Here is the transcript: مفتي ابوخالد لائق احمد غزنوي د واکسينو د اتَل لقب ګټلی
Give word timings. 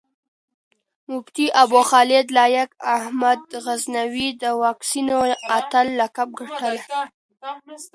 مفتي 1.09 1.45
ابوخالد 1.63 2.27
لائق 2.37 2.69
احمد 2.95 3.39
غزنوي 3.65 4.27
د 4.41 4.43
واکسينو 4.61 5.19
د 5.31 5.33
اتَل 5.57 5.87
لقب 5.99 6.29
ګټلی 6.39 6.79